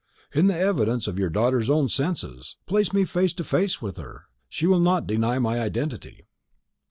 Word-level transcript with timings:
"The 0.33 0.57
evidence 0.57 1.07
of 1.07 1.19
your 1.19 1.29
daughter's 1.29 1.69
own 1.69 1.87
senses. 1.87 2.57
Place 2.65 2.91
me 2.91 3.05
face 3.05 3.33
to 3.33 3.43
face 3.43 3.83
with 3.83 3.97
her; 3.97 4.23
she 4.49 4.65
will 4.65 4.79
not 4.79 5.05
deny 5.05 5.37
my 5.37 5.59
identity." 5.59 6.25